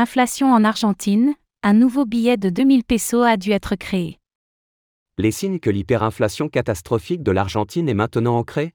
Inflation 0.00 0.52
en 0.52 0.62
Argentine, 0.62 1.34
un 1.64 1.72
nouveau 1.72 2.04
billet 2.04 2.36
de 2.36 2.50
2000 2.50 2.84
pesos 2.84 3.24
a 3.24 3.36
dû 3.36 3.50
être 3.50 3.74
créé. 3.74 4.20
Les 5.18 5.32
signes 5.32 5.58
que 5.58 5.70
l'hyperinflation 5.70 6.48
catastrophique 6.48 7.24
de 7.24 7.32
l'Argentine 7.32 7.88
est 7.88 7.94
maintenant 7.94 8.38
ancrée? 8.38 8.74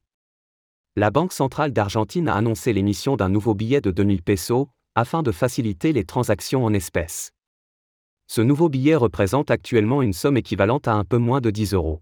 La 0.97 1.11
Banque 1.11 1.31
centrale 1.31 1.71
d'Argentine 1.71 2.27
a 2.27 2.35
annoncé 2.35 2.73
l'émission 2.73 3.15
d'un 3.15 3.29
nouveau 3.29 3.53
billet 3.53 3.79
de 3.79 3.89
2000 3.89 4.21
pesos, 4.21 4.67
afin 4.95 5.23
de 5.23 5.31
faciliter 5.31 5.93
les 5.93 6.03
transactions 6.03 6.65
en 6.65 6.73
espèces. 6.73 7.31
Ce 8.27 8.41
nouveau 8.41 8.67
billet 8.67 8.95
représente 8.95 9.49
actuellement 9.49 10.01
une 10.01 10.11
somme 10.11 10.35
équivalente 10.35 10.89
à 10.89 10.93
un 10.93 11.05
peu 11.05 11.19
moins 11.19 11.39
de 11.39 11.51
10 11.51 11.73
euros. 11.73 12.01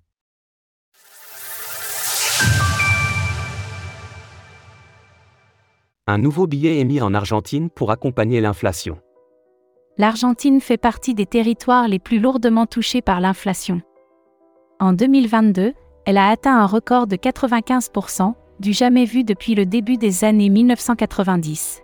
Un 6.08 6.18
nouveau 6.18 6.48
billet 6.48 6.80
est 6.80 6.86
mis 6.86 7.02
en 7.02 7.14
Argentine 7.14 7.70
pour 7.70 7.92
accompagner 7.92 8.42
l'inflation. 8.42 9.00
L'Argentine 10.02 10.62
fait 10.62 10.78
partie 10.78 11.14
des 11.14 11.28
territoires 11.28 11.88
les 11.88 12.00
plus 12.00 12.18
lourdement 12.18 12.66
touchés 12.66 13.04
par 13.04 13.22
l'inflation. 13.22 13.84
En 14.80 14.94
2022, 14.94 15.74
elle 16.08 16.18
a 16.18 16.30
atteint 16.30 16.58
un 16.58 16.66
record 16.66 17.06
de 17.06 17.16
95%, 17.16 18.34
du 18.60 18.74
jamais 18.74 19.06
vu 19.06 19.24
depuis 19.24 19.54
le 19.54 19.68
début 19.68 19.98
des 19.98 20.24
années 20.24 20.50
1990. 20.50 21.84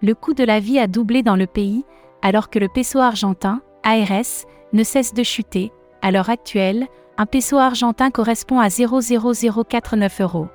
Le 0.00 0.14
coût 0.14 0.32
de 0.32 0.42
la 0.42 0.58
vie 0.58 0.78
a 0.78 0.86
doublé 0.86 1.22
dans 1.22 1.36
le 1.36 1.46
pays, 1.46 1.84
alors 2.22 2.48
que 2.48 2.58
le 2.58 2.68
peso 2.68 2.98
argentin, 2.98 3.60
ARS, 3.82 4.46
ne 4.72 4.82
cesse 4.82 5.12
de 5.12 5.22
chuter. 5.22 5.70
À 6.00 6.10
l'heure 6.10 6.30
actuelle, 6.30 6.86
un 7.18 7.26
peso 7.26 7.58
argentin 7.58 8.10
correspond 8.10 8.58
à 8.58 8.68
0,0049 8.68 10.22
euros. 10.22 10.48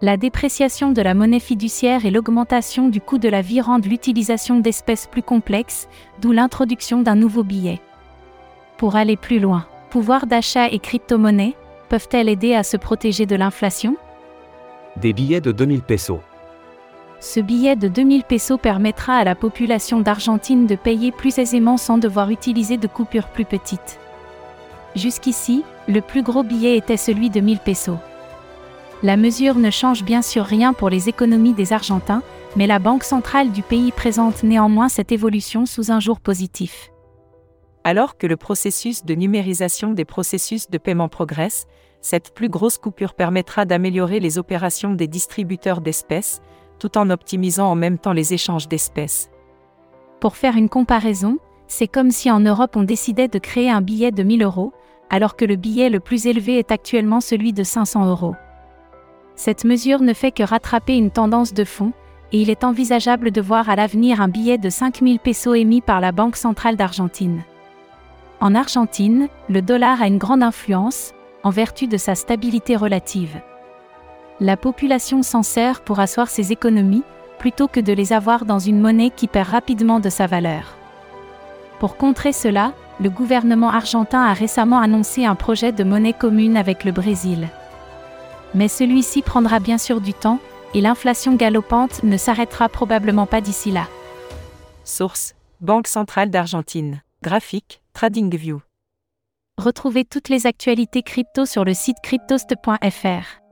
La 0.00 0.16
dépréciation 0.16 0.92
de 0.92 1.02
la 1.02 1.12
monnaie 1.12 1.40
fiduciaire 1.40 2.06
et 2.06 2.12
l'augmentation 2.12 2.88
du 2.88 3.00
coût 3.00 3.18
de 3.18 3.28
la 3.28 3.42
vie 3.42 3.60
rendent 3.60 3.86
l'utilisation 3.86 4.60
d'espèces 4.60 5.08
plus 5.08 5.24
complexe, 5.24 5.88
d'où 6.20 6.30
l'introduction 6.30 7.02
d'un 7.02 7.16
nouveau 7.16 7.42
billet. 7.42 7.80
Pour 8.76 8.94
aller 8.94 9.16
plus 9.16 9.40
loin, 9.40 9.66
pouvoir 9.90 10.28
d'achat 10.28 10.68
et 10.68 10.78
crypto-monnaies 10.78 11.56
peuvent-elles 11.88 12.28
aider 12.28 12.54
à 12.54 12.62
se 12.62 12.76
protéger 12.76 13.26
de 13.26 13.34
l'inflation? 13.34 13.96
Des 14.96 15.12
billets 15.12 15.40
de 15.40 15.50
2000 15.50 15.82
pesos. 15.82 16.20
Ce 17.18 17.40
billet 17.40 17.74
de 17.74 17.88
2000 17.88 18.22
pesos 18.22 18.58
permettra 18.58 19.16
à 19.16 19.24
la 19.24 19.34
population 19.34 19.98
d'Argentine 19.98 20.68
de 20.68 20.76
payer 20.76 21.10
plus 21.10 21.38
aisément 21.38 21.76
sans 21.76 21.98
devoir 21.98 22.30
utiliser 22.30 22.76
de 22.76 22.86
coupures 22.86 23.26
plus 23.26 23.44
petites. 23.44 23.98
Jusqu'ici, 24.94 25.64
le 25.88 26.02
plus 26.02 26.22
gros 26.22 26.44
billet 26.44 26.76
était 26.76 26.96
celui 26.96 27.30
de 27.30 27.40
1000 27.40 27.58
pesos. 27.58 27.98
La 29.04 29.16
mesure 29.16 29.54
ne 29.54 29.70
change 29.70 30.02
bien 30.02 30.22
sûr 30.22 30.44
rien 30.44 30.72
pour 30.72 30.90
les 30.90 31.08
économies 31.08 31.52
des 31.52 31.72
Argentins, 31.72 32.22
mais 32.56 32.66
la 32.66 32.80
Banque 32.80 33.04
centrale 33.04 33.52
du 33.52 33.62
pays 33.62 33.92
présente 33.92 34.42
néanmoins 34.42 34.88
cette 34.88 35.12
évolution 35.12 35.66
sous 35.66 35.92
un 35.92 36.00
jour 36.00 36.18
positif. 36.18 36.90
Alors 37.84 38.18
que 38.18 38.26
le 38.26 38.36
processus 38.36 39.04
de 39.04 39.14
numérisation 39.14 39.92
des 39.92 40.04
processus 40.04 40.68
de 40.68 40.78
paiement 40.78 41.08
progresse, 41.08 41.66
cette 42.00 42.34
plus 42.34 42.48
grosse 42.48 42.76
coupure 42.76 43.14
permettra 43.14 43.66
d'améliorer 43.66 44.18
les 44.18 44.36
opérations 44.36 44.94
des 44.94 45.06
distributeurs 45.06 45.80
d'espèces, 45.80 46.42
tout 46.80 46.98
en 46.98 47.08
optimisant 47.10 47.70
en 47.70 47.76
même 47.76 47.98
temps 47.98 48.12
les 48.12 48.34
échanges 48.34 48.66
d'espèces. 48.66 49.30
Pour 50.20 50.36
faire 50.36 50.56
une 50.56 50.68
comparaison, 50.68 51.38
c'est 51.68 51.86
comme 51.86 52.10
si 52.10 52.32
en 52.32 52.40
Europe 52.40 52.74
on 52.74 52.82
décidait 52.82 53.28
de 53.28 53.38
créer 53.38 53.70
un 53.70 53.80
billet 53.80 54.10
de 54.10 54.24
1000 54.24 54.42
euros, 54.42 54.72
alors 55.08 55.36
que 55.36 55.44
le 55.44 55.54
billet 55.54 55.88
le 55.88 56.00
plus 56.00 56.26
élevé 56.26 56.58
est 56.58 56.72
actuellement 56.72 57.20
celui 57.20 57.52
de 57.52 57.62
500 57.62 58.06
euros. 58.06 58.34
Cette 59.38 59.64
mesure 59.64 60.00
ne 60.00 60.14
fait 60.14 60.32
que 60.32 60.42
rattraper 60.42 60.96
une 60.96 61.12
tendance 61.12 61.54
de 61.54 61.62
fond, 61.62 61.92
et 62.32 62.42
il 62.42 62.50
est 62.50 62.64
envisageable 62.64 63.30
de 63.30 63.40
voir 63.40 63.70
à 63.70 63.76
l'avenir 63.76 64.20
un 64.20 64.26
billet 64.26 64.58
de 64.58 64.68
5000 64.68 65.20
pesos 65.20 65.54
émis 65.54 65.80
par 65.80 66.00
la 66.00 66.10
Banque 66.10 66.34
centrale 66.34 66.74
d'Argentine. 66.74 67.44
En 68.40 68.56
Argentine, 68.56 69.28
le 69.48 69.62
dollar 69.62 70.02
a 70.02 70.08
une 70.08 70.18
grande 70.18 70.42
influence, 70.42 71.14
en 71.44 71.50
vertu 71.50 71.86
de 71.86 71.96
sa 71.96 72.16
stabilité 72.16 72.74
relative. 72.74 73.40
La 74.40 74.56
population 74.56 75.22
s'en 75.22 75.44
sert 75.44 75.82
pour 75.82 76.00
asseoir 76.00 76.28
ses 76.28 76.50
économies, 76.50 77.04
plutôt 77.38 77.68
que 77.68 77.78
de 77.78 77.92
les 77.92 78.12
avoir 78.12 78.44
dans 78.44 78.58
une 78.58 78.80
monnaie 78.80 79.10
qui 79.14 79.28
perd 79.28 79.50
rapidement 79.50 80.00
de 80.00 80.08
sa 80.08 80.26
valeur. 80.26 80.76
Pour 81.78 81.96
contrer 81.96 82.32
cela, 82.32 82.72
le 83.00 83.08
gouvernement 83.08 83.70
argentin 83.70 84.24
a 84.24 84.32
récemment 84.32 84.80
annoncé 84.80 85.26
un 85.26 85.36
projet 85.36 85.70
de 85.70 85.84
monnaie 85.84 86.12
commune 86.12 86.56
avec 86.56 86.82
le 86.82 86.90
Brésil. 86.90 87.46
Mais 88.54 88.68
celui-ci 88.68 89.22
prendra 89.22 89.60
bien 89.60 89.78
sûr 89.78 90.00
du 90.00 90.14
temps, 90.14 90.40
et 90.74 90.80
l'inflation 90.80 91.34
galopante 91.34 92.02
ne 92.02 92.16
s'arrêtera 92.16 92.68
probablement 92.68 93.26
pas 93.26 93.40
d'ici 93.40 93.70
là. 93.70 93.86
Source 94.84 95.34
Banque 95.60 95.88
centrale 95.88 96.30
d'Argentine. 96.30 97.02
Graphique 97.22 97.82
TradingView. 97.94 98.60
Retrouvez 99.58 100.04
toutes 100.04 100.28
les 100.28 100.46
actualités 100.46 101.02
crypto 101.02 101.46
sur 101.46 101.64
le 101.64 101.74
site 101.74 101.96
cryptost.fr. 102.02 103.47